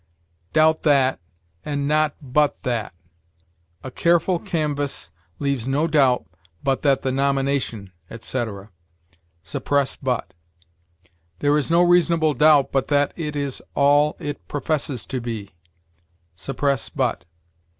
[0.51, 1.19] Doubt that,
[1.63, 2.95] and not but that.
[3.83, 6.25] "A careful canvass leaves no doubt
[6.63, 8.71] but that the nomination," etc.:
[9.43, 10.33] suppress but.
[11.37, 15.51] "There is no reasonable doubt but that it is all it professes to be":
[16.35, 17.23] suppress but.